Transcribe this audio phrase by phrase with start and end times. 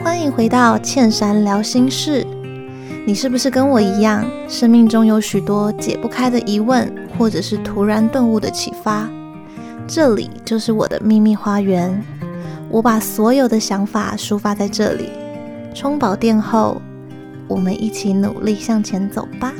[0.00, 2.24] 欢迎回到倩珊聊心事。
[3.04, 9.10] 你是不是跟我一样，生命中有许多解不开的疑问，或者是突然顿悟的启发？
[9.88, 12.00] 这里就是我的秘密花园。
[12.70, 15.10] 我把所有的想法抒发在这里。
[15.74, 16.80] 充饱电后，
[17.48, 19.52] 我们一起努力向前走吧。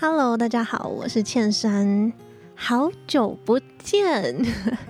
[0.00, 2.12] Hello，大家好，我是倩珊，
[2.60, 4.36] 好久不见。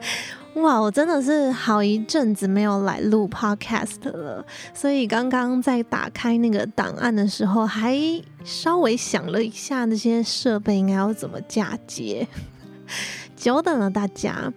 [0.55, 7.95] 哇，我真的是好一阵子没有来录 podcast 了，所以刚刚在打开那个档案的时候，还
[8.43, 12.27] 稍微想了一下那些设备应该要怎么嫁接。
[13.37, 14.51] 久等了大家，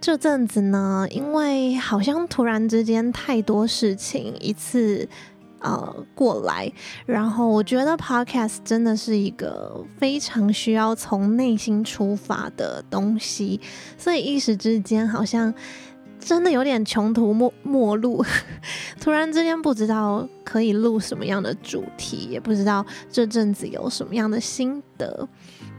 [0.00, 5.08] 这阵子呢，因为好像突然之间太多事情一次。
[5.60, 6.70] 呃，过来，
[7.06, 13.60] 然后我觉得 Podcast 真的是一个非常需要从内心出发的东西，
[13.96, 15.52] 所以一时之间好像
[16.20, 18.24] 真的有点穷途末末路，
[19.00, 25.28] 突然之间不知道可以录什么样的主题，也不知道这阵子有什么样的心得。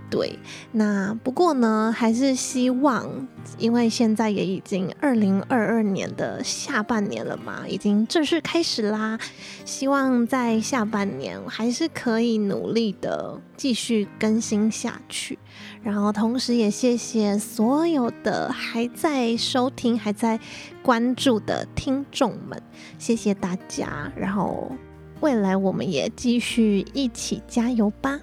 [0.09, 0.39] 对，
[0.71, 3.27] 那不过呢，还是希望，
[3.57, 9.19] 因为现在也已经二零二二年的下半年了嘛，已经正式开始啦。
[9.65, 15.37] 希望在下半年还是可以努力的继续更新下去。
[15.83, 20.39] 然后同时也谢谢所有的还在收听、还在
[20.81, 22.61] 关注的听众们，
[22.97, 24.11] 谢谢大家。
[24.15, 24.71] 然后
[25.19, 28.19] 未来我们也继续一起加油吧。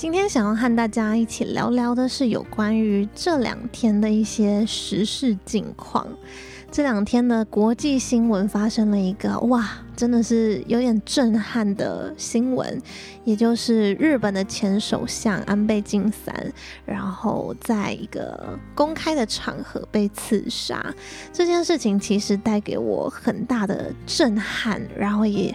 [0.00, 6.06] 今天想要和大家一起聊聊的是有关于这两天的一些时事近况。
[6.70, 12.80] 这两天的国际新闻发生了一个哇，真的是有点震撼的新闻，
[13.24, 16.34] 也就是日本的前首相安倍晋三，
[16.86, 20.82] 然后在一个公开的场合被刺杀。
[21.30, 25.54] 这件事情其实带给我很大的震撼，然后也。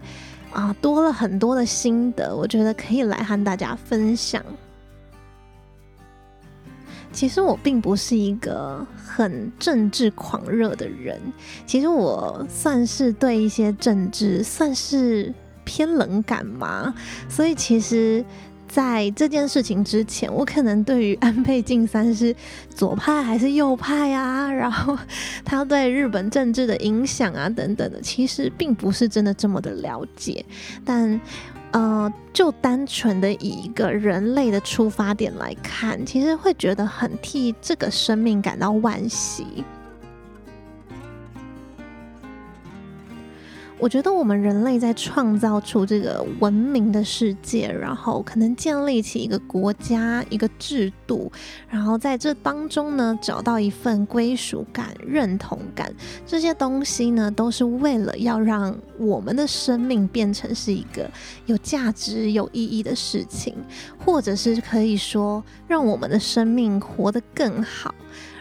[0.56, 4.42] 啊，多了很多的心得，我觉得可以来和大家分享。
[7.12, 11.20] 其实我并不是一个很政治狂热的人，
[11.66, 15.34] 其实我算是对一些政治算是
[15.66, 16.96] 偏冷感嘛，
[17.28, 18.24] 所以其实。
[18.76, 22.36] 在这件事情之前，我可能对于安倍晋三是
[22.76, 24.98] 左派还是右派啊，然后
[25.46, 30.44] 他对日本政治的影响啊等等的，其实并不是真的这么的了解。
[30.84, 31.18] 但
[31.72, 39.64] 呃，就单纯的以一个人类的出发点来看，其实会觉得很替这个生命感到惋惜。
[43.86, 51.32] 我觉得我们人类在创造出这个文明的世界，然后可能建立起一个国家、一个制度，
[51.70, 55.94] 然后在这当中呢，找到一份归属感、认同感，
[56.26, 61.08] 这些东西呢，都是为了要让我们的生命变成是一个
[61.46, 63.54] 有价值、有意义的事情，
[64.04, 67.94] 或者是可以说，让我们的生命活得更好。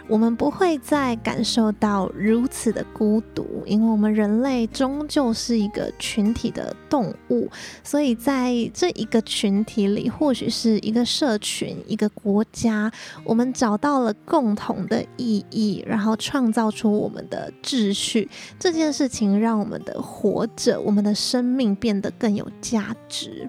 [0.06, 7.48] 我们不会再感受到如此的孤独，因为我们人类终究是一个群体的动物，
[7.82, 12.92] 所以在这一个群体里，或许是一个社群、一个国家，
[13.24, 18.28] 我们找到了共同的意义，然后创造出我们的秩序。
[18.58, 23.48] 这件事情让我们的活着，我们的生命变得更有价值。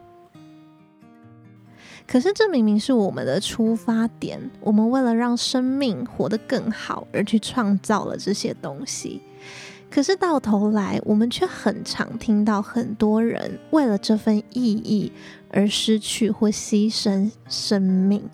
[2.08, 4.40] 可是，这明明是我们的出发点。
[4.62, 9.22] 我们为了让生命活得更好而去创造了这些东西。
[9.90, 15.12] 可是到头来，我们却很常听到很多人为了这份意义
[15.50, 18.30] 而失去或牺牲生命。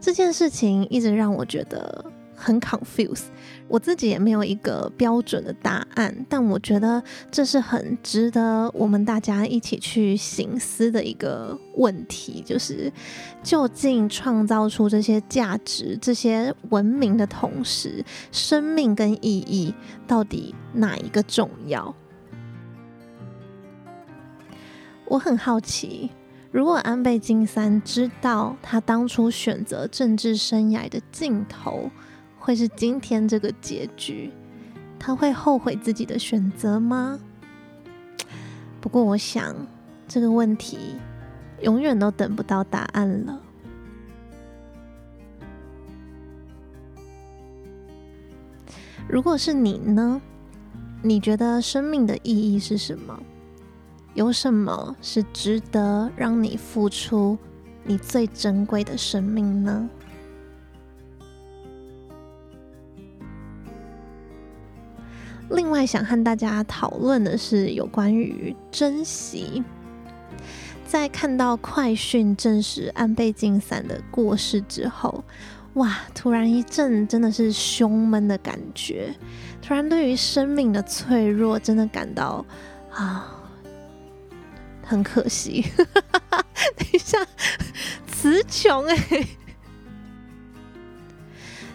[0.00, 2.04] 这件事情一直让我觉得
[2.42, 3.26] 很 confuse，。
[3.68, 12.92] 我自己也没有一个标准的答案，但我觉得这是很值得我们大家一起去省思的一个问题，就是
[13.42, 19.72] 究竟创造出这些价值、这些文明的同时，生命跟意义
[20.06, 21.94] 到底哪一个重要？
[25.06, 26.10] 我很好奇，
[26.50, 31.90] 如果安倍晋三知道他当初选择政治生涯的尽头，
[32.44, 34.28] 会是今天这个结局，
[34.98, 37.20] 他会后悔自己的选择吗？
[38.80, 39.54] 不过，我想
[40.08, 40.96] 这个问题
[41.60, 43.40] 永远都等不到答案了。
[49.08, 50.20] 如果是你呢？
[51.00, 53.22] 你觉得生命的意义是什么？
[54.14, 57.38] 有什么是值得让你付出
[57.84, 59.88] 你最珍贵的生命呢？
[65.54, 69.62] 另外，想和大家讨论的是有关于珍惜。
[70.86, 75.24] 在看到快讯证实安倍晋三的过世之后，
[75.74, 79.14] 哇，突然一阵真的是胸闷的感觉。
[79.62, 82.44] 突然对于生命的脆弱，真的感到
[82.90, 83.34] 啊，
[84.82, 85.64] 很可惜。
[86.76, 87.18] 等一下，
[88.06, 89.26] 词穷哎。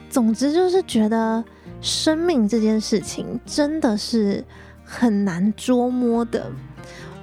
[0.09, 1.44] 总之就是觉得
[1.81, 4.44] 生命这件事情真的是
[4.83, 6.51] 很难捉摸的。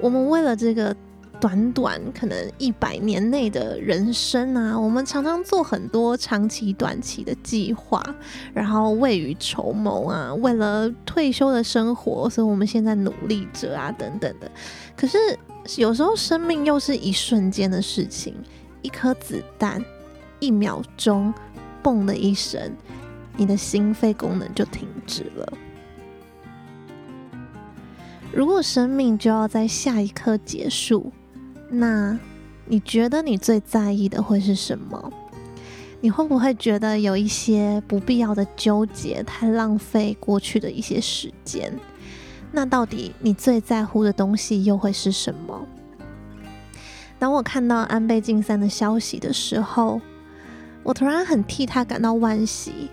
[0.00, 0.94] 我们为了这个。
[1.40, 8.02] 短短可能一百年内的人生啊，我们常常做很多长期、短期的计划，
[8.54, 14.50] 然后未雨绸缪啊，为了退休的生活，所以我们现在努力着啊，等等的。
[14.96, 15.18] 可是
[15.76, 18.34] 有时候生命又是一瞬间的事情，
[18.80, 19.84] 一颗子弹，
[20.40, 21.34] 一秒钟，
[21.82, 22.72] 嘣的一声，
[23.36, 25.52] 你的心肺功能就停止了。
[28.32, 31.12] 如果生命就要在下一刻结束，
[31.68, 32.18] 那
[32.66, 35.12] 你觉得你最在意的会是什么？
[36.00, 41.72] 你会不会觉得有一些不必要的纠结，太浪费过去的一些时间？
[42.52, 45.66] 那到底你最在乎的东西又会是什么？
[47.18, 50.00] 当我看到安倍晋三的消息的时候，
[50.82, 52.90] 我突然很替他感到惋惜，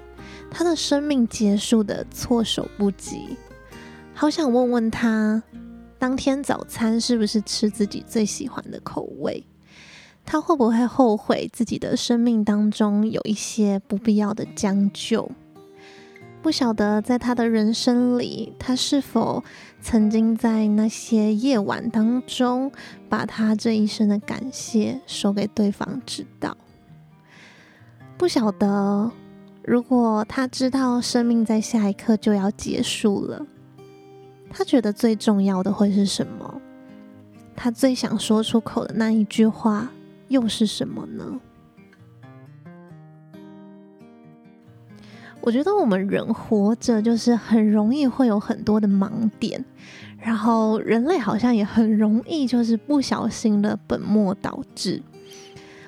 [0.52, 3.38] 他的生命结束得措手不及，
[4.14, 5.42] 好想问问他。
[5.98, 9.44] 当天早餐是不是吃自己最喜欢的口味？
[10.26, 15.30] 他会不会后悔自己的生命当中有一些不必要的将就？
[16.42, 19.44] 不晓得在他的人生里，他是否
[19.80, 22.72] 曾经在那些夜晚当中，
[23.08, 26.58] 把他这一生的感谢说给对方知道？
[28.18, 29.12] 不晓得，
[29.64, 33.46] 如果他知道生命在下一刻就要结束了。
[34.50, 36.62] 他觉得最重要的会是什么？
[37.56, 39.90] 他最想说出口的那一句话
[40.30, 41.40] 又是什么呢？
[45.40, 49.10] 我觉得我们人活着就是很容易会有很多的盲
[49.40, 49.64] 点，
[50.20, 55.02] 然后人类好像也很容易就是不小心的本末倒置。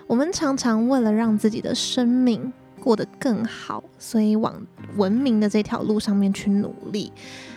[0.08, 2.54] 我们常常为了让自己的生命
[2.84, 4.54] 过得更好，所以往
[4.98, 7.14] 文明的这条路上面去努力。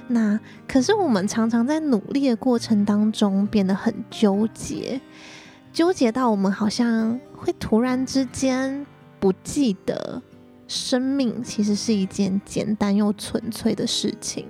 [0.06, 0.38] 那
[0.69, 5.00] 可是我们常常在努力的过程当中变得很纠结，
[5.73, 8.87] 纠结到我们好像会突然之间
[9.19, 10.23] 不记得，
[10.69, 14.46] 生命其实是一件简单又纯粹的事情。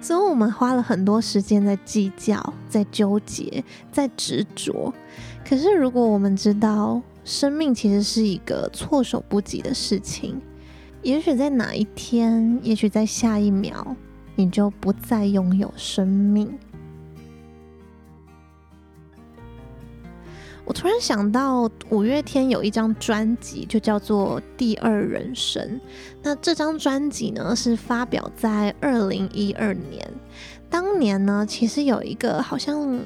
[0.00, 3.62] 所以我们花了很多时间在计较、在纠结、
[3.92, 4.94] 在执着。
[5.46, 10.42] 可是如果我们知道，生命其实是一个措手不及的事情。
[11.00, 13.94] 也许在哪一天，也许在下一秒，
[14.34, 16.52] 你就不再拥有生命。
[20.64, 25.64] 我突然想到，五月天有一张专辑，就叫做《第二人生》。
[26.24, 30.04] 那这张专辑呢，是发表在二零一二年。
[30.68, 32.98] 当年呢，其实有一个好像。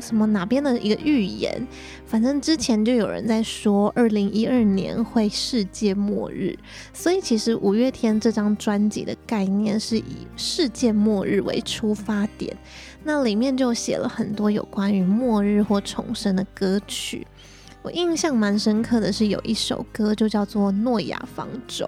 [0.00, 1.66] 什么哪边的一个预言？
[2.06, 6.58] 反正之前就有人在说，二零一二年会世界末日。
[6.92, 12.56] 所以其实五月天这张专辑的概念是以世界末日为出发点，
[13.04, 17.26] 那里面就写了很多有关于末日或重生的歌曲。
[17.82, 21.86] 我印象蛮深刻的是有一首歌就叫做《诺亚方舟》。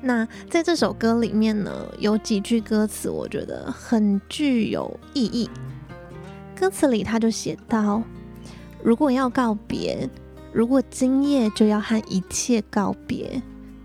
[0.00, 5.50] 那在这首歌里面呢，有几句歌词我觉得很具有意义。
[6.58, 8.02] 歌词里他就写道
[8.82, 10.10] ：“如果要告别，
[10.52, 13.40] 如果今夜就要和一切告别，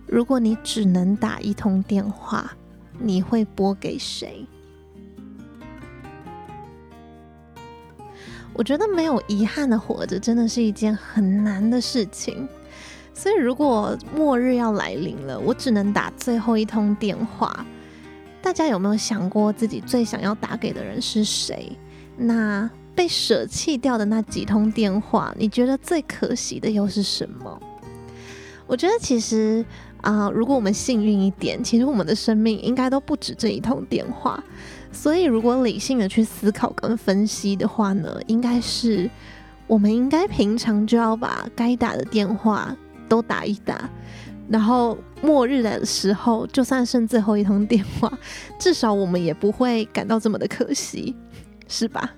[0.08, 2.52] 如果你只能打一通电话，
[3.00, 4.48] 你会拨给谁？”
[8.54, 12.48] 我觉得没有遗憾的活着，真的是一件很难的事情。
[13.14, 17.64] 所以，如果末日要来临了，我只能打最后一通电话。
[18.42, 21.72] 大家有没有想过自己最想要打给的人是谁？
[22.16, 27.62] 那被舍弃掉的那几通电话，你觉得最可惜的又是什么？
[28.68, 29.64] 我觉得其实
[30.02, 34.44] 啊、如果我们幸运一点，其实我们的生命应该都不止这一通电话。
[34.92, 39.10] 所以，如果理性的去思考跟分析的话呢，应该是
[39.66, 42.76] 我们应该平常就要把该打的电话
[43.08, 43.90] 都打一打，
[44.50, 48.12] 然后末日的时候，就算剩最后一通电话，
[48.60, 51.16] 至少我们也不会感到这么的可惜。
[51.74, 52.14] 是吧？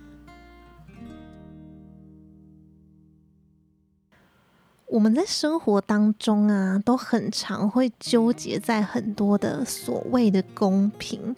[4.88, 11.34] 我们在生活当中啊，都很常会纠结在很多的所谓的公平，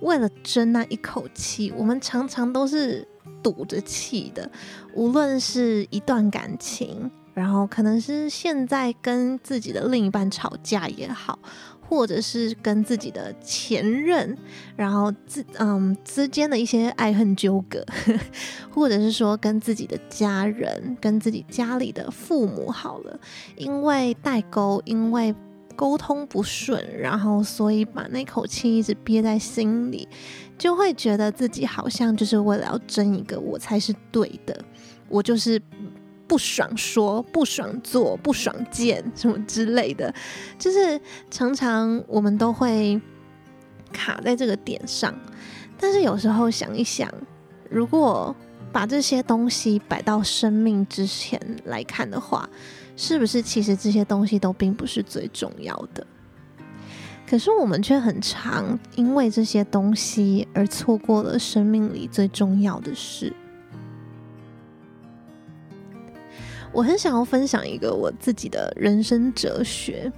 [0.00, 3.08] 为了争那一口气，我们常常都是
[3.42, 4.50] 赌着气的。
[4.92, 11.38] 无论是一段感情，然后可能是现在跟自己的另一半吵架也好。
[11.88, 14.36] 或者是跟自己的前任，
[14.74, 17.84] 然后自嗯之间的一些爱恨纠葛，
[18.70, 23.20] 或者是说跟自己的家人、跟自己家里的父母好了，
[23.56, 25.34] 因为代沟，因为
[25.76, 30.08] 沟通不顺，然后所以把那口气一直憋在心里，
[30.56, 34.64] 就会觉得自己好像就是为了要争一个我才是对的，
[35.08, 35.60] 我就是。
[36.26, 40.12] 不爽说，不爽做，不爽见，什么之类的，
[40.58, 41.00] 就是
[41.30, 43.00] 常常我们都会
[43.92, 45.14] 卡在这个点上。
[45.78, 47.12] 但是有时候想一想，
[47.68, 48.34] 如果
[48.72, 52.48] 把这些东西摆到生命之前来看的话，
[52.96, 56.06] 是不是其实这些东西都并不是最重要的？
[57.28, 63.32] 可是我们却很常因为这些东西而错过了生命里最重要的事。
[66.74, 70.12] 我很想要分享一个我自己的人生哲学，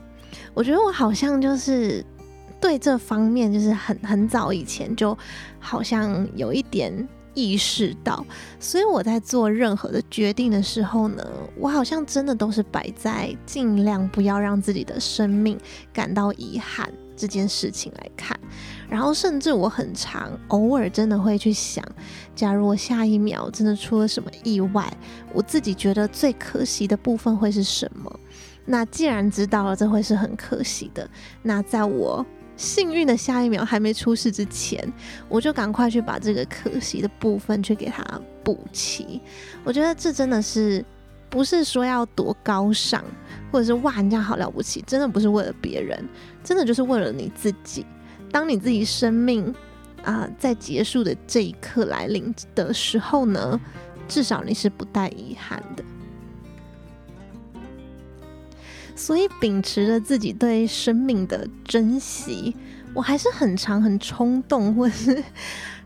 [0.54, 2.04] 我觉得我好像就是
[2.58, 5.16] 对这方面就是很很早以前就
[5.60, 8.24] 好像有一点意识到，
[8.58, 11.22] 所以我在做任何的决定的时候呢，
[11.58, 15.58] 我好像真的都是摆在尽量不要让自己的生命
[15.92, 18.35] 感到遗憾这件事情来看。
[18.88, 21.84] 然后，甚至我很常偶尔真的会去想，
[22.34, 24.90] 假如我下一秒真的出了什么意外，
[25.32, 28.20] 我自己觉得最可惜的部分会是什么？
[28.64, 31.08] 那既然知道了这会是很可惜的，
[31.42, 32.24] 那在我
[32.56, 34.92] 幸运的下一秒还没出事之前，
[35.28, 38.02] 我就赶快去把这个可惜的部分去给它
[38.42, 39.20] 补齐。
[39.64, 40.84] 我觉得这真的是
[41.28, 43.04] 不是说要多高尚，
[43.52, 46.08] 或者是哇人家好了不起，真的不是为了别人，
[46.42, 47.84] 真的就是为了你自己。
[48.30, 49.54] 当你自己生命
[50.04, 53.60] 啊、在结束的这一刻来临的时候呢，
[54.06, 55.84] 至少你是不带遗憾的。
[58.94, 62.54] 所以秉持着自己对生命的珍惜，
[62.94, 65.22] 我还是很常很冲动，或是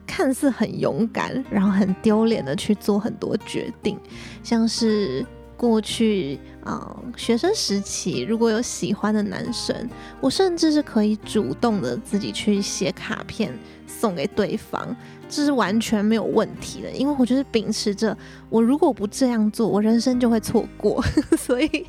[0.06, 3.98] 看似很勇敢，然后很丢脸的去做很多决定，
[4.42, 5.24] 像是。
[5.60, 9.76] 过去啊、学生时期如果有喜欢的男生，
[10.18, 13.52] 我甚至是可以主动的自己去写卡片
[13.86, 14.96] 送给对方，
[15.28, 16.90] 这是完全没有问题的。
[16.92, 18.16] 因为我就是秉持着，
[18.48, 21.04] 我如果不这样做，我人生就会错过。
[21.36, 21.86] 所以，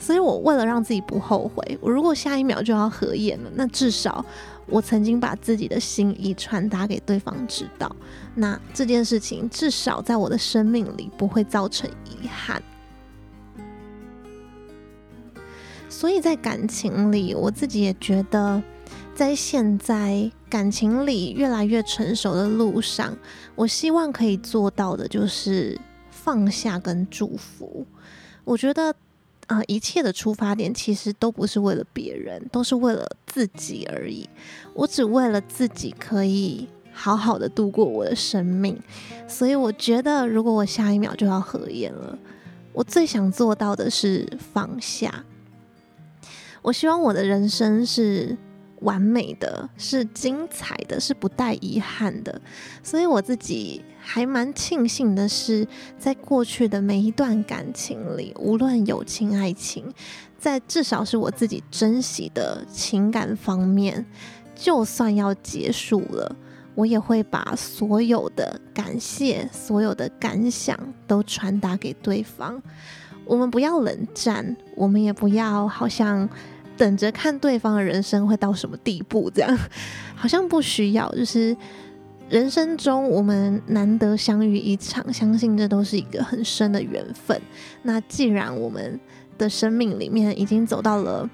[0.00, 4.24] 所以我为了让自己不后悔，我如果下一秒就要合眼了，那至少
[4.66, 7.94] 我曾经把自己的心意传达给对方知道。
[8.34, 12.60] 那这件事情至少在我的生命里不会造成遗憾。
[15.88, 18.62] 所以在感情里，我自己也觉得，
[19.14, 23.16] 在现在感情里越来越成熟的路上，
[23.54, 25.78] 我希望可以做到的就是
[26.10, 27.86] 放下跟祝福。
[28.44, 28.94] 我觉得，
[29.46, 34.28] 呃，一切的出发点其实都不是为了别人，都是为了自己而已。
[34.74, 38.78] 我只为了自己可以好好的度过我的生命。
[39.26, 42.18] 所以我觉得，如果我下一秒就要合眼了，
[42.72, 45.24] 我最想做到的是放下。
[46.66, 48.36] 我希望我的人生是
[48.80, 52.40] 完美的，是精彩的，是不带遗憾的。
[52.82, 55.64] 所以我自己还蛮庆幸的是，
[55.96, 59.84] 在过去的每一段感情里，无论友情、爱情，
[60.40, 64.04] 在至少是我自己珍惜的情感方面，
[64.56, 66.34] 就算要结束了，
[66.74, 72.60] 我也会把所有的感谢、所有的感想都传达给对方。
[73.24, 76.28] 我们不要冷战，我们也不要好像。
[76.76, 79.58] 等着看对方的人生会到什么地步，这样
[80.14, 81.10] 好像不需要。
[81.12, 81.56] 就是
[82.28, 87.40] 人生中我们难得相遇一场，相信这都是一个很深的缘分。
[87.82, 88.98] 那既然我们
[89.38, 91.28] 的生命里面已经走到了，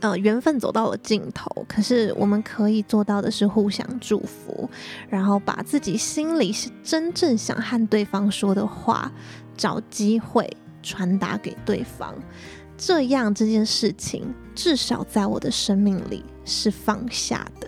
[0.00, 4.68] 呃，缘分走到了尽头，可是我们可以做到的是互相祝福，
[5.08, 9.10] 然后把自己心里是真正想和对方说的话，
[9.56, 10.48] 找机会
[10.82, 12.14] 传达给对方。
[12.78, 17.66] 这样这件事情，至少在我的生命里是放下的。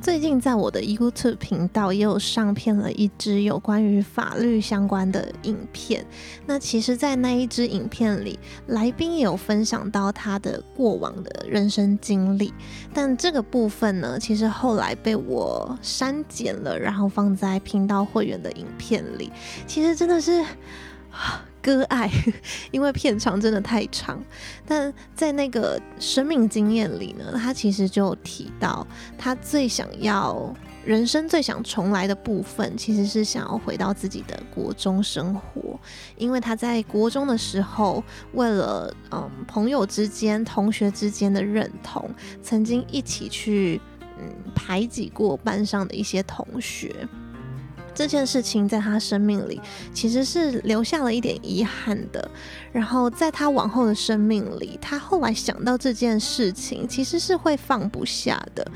[0.00, 6.04] 最近在我的 YouTube 频道也有上片了一支有关于法律相关的影片。
[6.44, 12.52] 那其实，在那一支影片里，来宾也有分享到他的过往的人生经历。
[12.92, 19.30] 但这个部分呢，其实后来被我删减了，然后放在频道会员的影片里。
[19.66, 20.44] 其实真的是。
[21.62, 22.10] 割爱，
[22.72, 24.20] 因为片长真的太长。
[24.66, 30.52] 但在那个生命经验里呢，他其实就提到，他最想要
[30.84, 35.78] 人生最想重来的部分，其实是想要回到自己的国中生活。
[36.16, 38.02] 因为他在国中的时候，
[38.32, 42.10] 为了嗯朋友之间、同学之间的认同，
[42.42, 43.80] 曾经一起去
[44.18, 47.06] 嗯排挤过班上的一些同学。
[47.94, 49.60] 这件事情在他生命里
[49.92, 52.30] 其实是留下了一点遗憾的。
[52.72, 58.66] 然后在他往后的生命里，他后来想到这件事情，其实是会放不下的。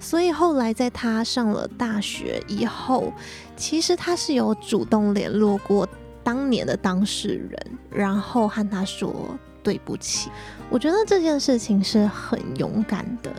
[0.00, 3.12] 所以后来在他上了大学以后，
[3.56, 5.88] 其实他是有主动联络过
[6.24, 10.30] 当年的当事人，然后和他说对不起。
[10.70, 13.30] 我觉得这件事情是很勇敢的。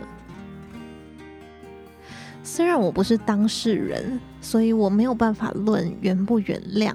[2.46, 6.94] 虽然我不是当事人，所以我没有办法论原不原谅，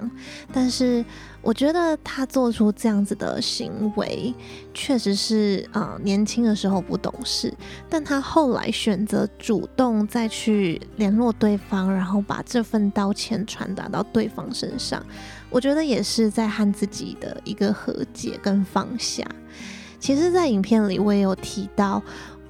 [0.52, 1.04] 但是
[1.42, 4.32] 我觉得他做出这样子的行为，
[4.72, 7.52] 确实是啊、年轻的时候不懂事，
[7.88, 15.04] 但他后来选择主动再去联络对方，然后把这份道歉传达到对方身上，
[15.50, 19.26] 我觉得也是在和自己的一个和解跟放下。
[19.98, 22.00] 其实，在影片里我也有提到，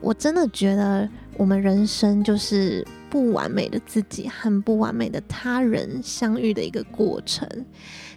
[0.02, 1.08] 我真的觉得
[1.40, 2.86] 我们人生就是。
[3.10, 7.44] 不完美的自己和不完美的他人相遇的一个过程，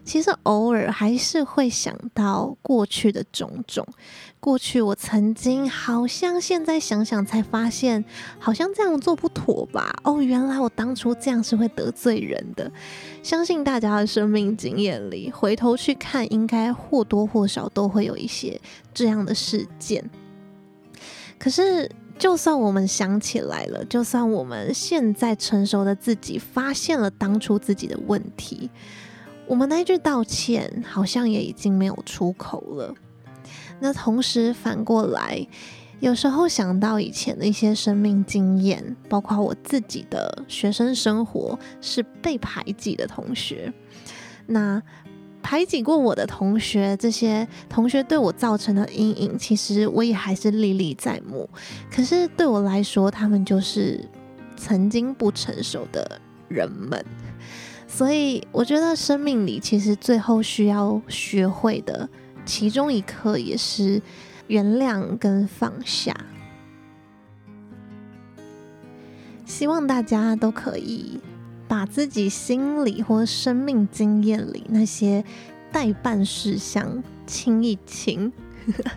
[0.06, 3.84] 其实偶尔还是会想到过去的种种。
[4.39, 8.06] 过去我曾经好像现在想想才发现，
[8.38, 10.00] 好像这样做不妥吧？
[10.03, 12.72] 哦，原来我当初这样是会得罪人的。
[13.24, 18.62] 相信大家的生命经验里，回头去看，应该或多或少都会有一些
[18.94, 20.08] 这样的事件。
[21.39, 21.89] 可是。
[22.17, 28.69] 就算我们想起来了，就算我们现在成熟的自己发现了当初自己的问题，
[29.45, 32.93] 我们那句道歉好像也已经没有出口了。
[33.80, 35.45] 那同时反过来，
[35.99, 43.73] 有时候想到以前的一些生命经验，包括我自己的学生生活，是被排挤的同学，
[44.45, 44.82] 那。
[45.43, 51.47] 排挤过我的同学，这些同学对我造成的阴影，其实我也还是历历在目。
[51.91, 54.10] 可是对我来说，他们就是
[54.56, 57.06] 曾经不成熟的人们。
[57.88, 62.10] 所以我觉得生命里其实最后需要学会的
[62.43, 64.01] 其中一课，也是
[64.47, 66.15] 原谅跟放下。
[69.45, 71.19] 希望大家都可以。
[71.73, 75.25] 把自己心里或生命经验里那些
[75.71, 78.31] 待办事项清一清，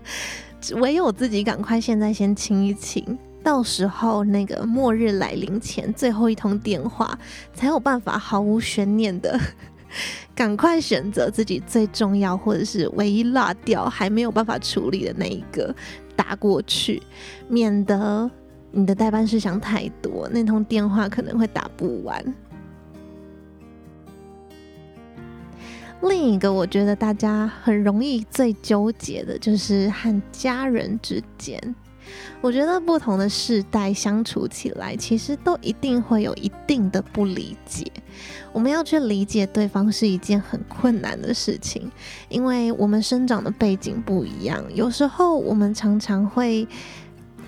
[0.76, 7.18] 唯有自己赶快现在先清一清，到时候那个末日来临前最后一通电话，
[7.54, 9.40] 才有办法毫无悬念的
[10.36, 15.74] 赶快选择自己最重要或者是唯一落掉还没有办法处理的那一个
[16.14, 17.02] 打过去，
[17.48, 18.30] 免得
[18.70, 22.22] 你的待办事项太多，那通电话可能会打不完。
[26.02, 31.74] 另一个我觉得大家很容易最纠结的就是和家人之间，
[32.40, 37.90] 我觉得不同的世代相处起来，其实都一定会有一定的不理解。
[38.52, 41.90] 我们要去理解对方是一件很困难的事情，
[42.28, 46.66] 因为我们生长的背景不一样，有时候我们常常会。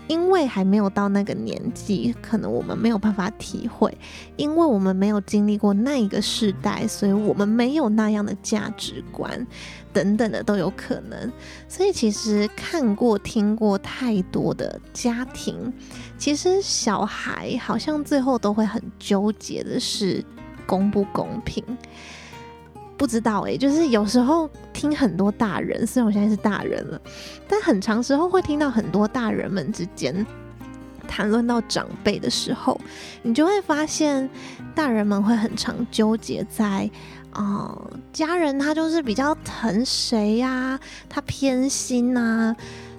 [0.09, 3.97] 因为还没有到那个年纪，可能我们没有办法体会，
[4.37, 9.47] 因为我们没有经历过那一个世代，所以我们没有那样的价值观，
[9.93, 11.31] 等等的都有可能。
[11.69, 15.73] 所以其实看过、听过太多的家庭，
[16.17, 20.25] 其实小孩好像最后都会很纠结的是
[20.67, 21.63] 公不公平。
[22.99, 27.01] 不知道哎、就是有时候听很多大人，虽然我现在是大人了，
[27.49, 30.27] 但很长时候会听到很多大人们之间
[31.07, 32.79] 谈论到长辈的时候，
[33.23, 34.29] 你就会发现
[34.75, 36.91] 大人们会很常纠结在
[37.31, 37.81] 啊、
[38.13, 42.57] 家人他就是比较疼谁呀、他偏心呐、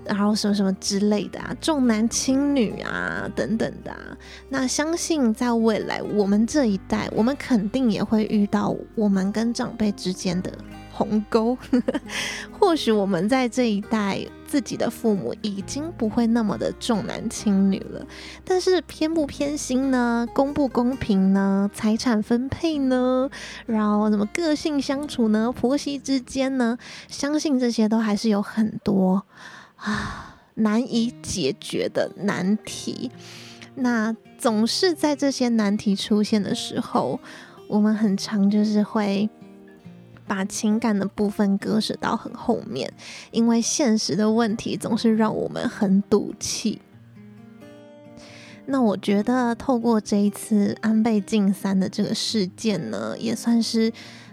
[0.10, 4.18] 然后什么什么之类的啊，重男轻女啊，等等的啊。
[4.50, 10.52] 那相信在未来，我们这一代，我们肯定也会遇到我们跟长辈之间的
[10.92, 11.56] 鸿沟。
[12.60, 18.06] 或许我们在这一代自己的父母已经不会那么的重男轻女了，
[18.44, 20.28] 但是偏不偏心呢？
[20.34, 21.70] 公不公平呢？
[21.74, 23.30] 财产分配呢？
[23.66, 25.52] 然后怎么个性相处呢？
[25.52, 26.78] 婆媳之间呢？
[27.08, 29.24] 相信这些都还是有很多
[29.80, 33.12] 啊难以解决的难题。
[33.76, 37.20] 那总是在这些难题出现的时候，
[37.68, 39.30] 我们很常就是会。
[40.28, 42.94] 把情感的部分割舍到很后面，
[43.32, 46.80] 因为现实的问题总是让我们很赌气。
[48.68, 53.92] 那我觉得透过这一次安倍晋三的这个事件呢，也算是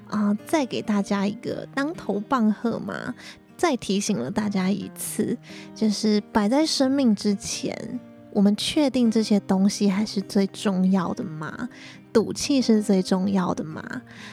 [0.08, 3.14] 啊、再给大家一个当头棒喝嘛，
[3.56, 5.36] 再提醒了大家一次，
[5.74, 7.98] 就是摆在生命之前，
[8.32, 11.68] 我们确定这些东西还是最重要的吗？
[12.12, 13.82] 赌气是最重要的吗？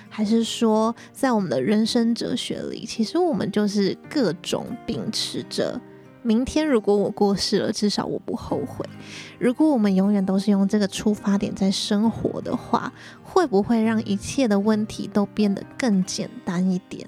[0.10, 5.82] 还是说，在我们的人生哲学里，其实我们就是各种秉持着，
[6.22, 8.86] 明天如果我过世了，至少我不后悔。
[9.38, 17.06] 如果我们永远都是用这个出发点在生活的话，会不会让一切的问题都变得更简单一点？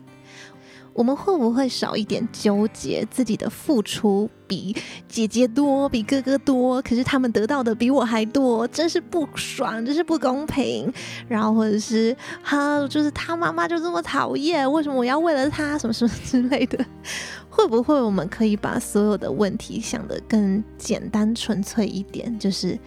[0.95, 4.73] 我们会不会少一点纠结自己的付出比
[5.09, 10.89] 姐姐多，比哥哥多，可是他们得到的比我还多，真是不爽，真是不公平。
[11.27, 16.85] 然后或者是哈，就是他妈妈就这么讨厌，为什么我要为了他什么什么之类的？
[17.51, 22.39] 会不会我们可以把所有的问题想得更简单纯粹一点？
[22.39, 22.79] 就是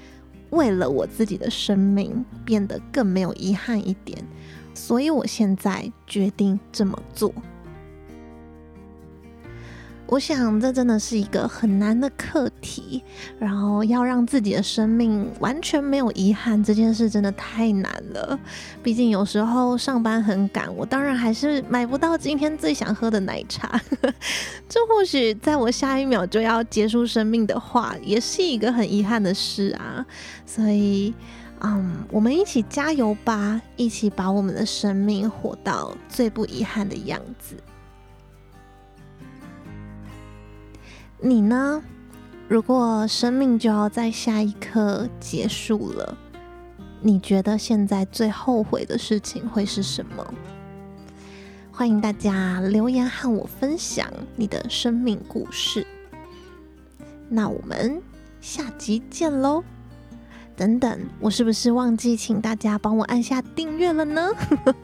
[0.48, 4.18] 为了我自己的生命变得更没有遗憾一点，
[4.72, 7.30] 所以我现在决定这么做。
[10.10, 13.02] 我想，这真的是一个很难的课题。
[13.38, 18.38] 然后，要让自己的生命完全没有遗憾，这件事真的太难了。
[18.82, 23.78] 毕竟，有时候上班很赶，我当然还是买不到今天最想喝的奶茶。
[24.66, 30.04] 这或许在我下一秒就要结束生命的话，也是一个很遗憾的事啊。
[30.46, 31.12] 所以，
[31.60, 37.54] 嗯，我们一起加油吧，一起把我们的生命活到最不遗憾的样子。
[41.20, 41.82] 你呢？
[42.48, 46.16] 如果生命就要在下一刻结束了，
[47.02, 50.34] 你觉得现在最后悔的事情会是什么？
[51.72, 55.84] 欢迎大家留言和我分享你的生命故事。
[57.28, 58.00] 那我们
[58.40, 59.62] 下集见喽！
[60.56, 64.30] 等等，我是不是忘记请大家帮我按下订阅了呢？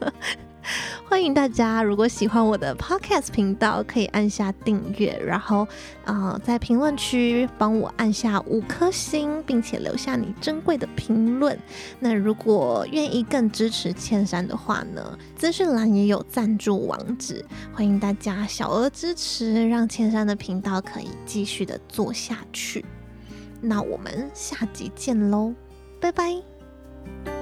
[1.07, 5.67] 欢迎大家，如果喜欢我的 Podcast 频道，可以按下订阅，然后，
[6.05, 11.57] 呃，在评论区帮我按下五颗星，并且留下你珍贵的评论。
[11.99, 22.83] 那如果愿意更支持千山的话呢，资讯栏也有赞助网址，欢迎大家小额支持，让千山的频道可以继续的做下去。
[23.61, 25.53] 那我们下集见喽，
[25.99, 27.34] 拜拜。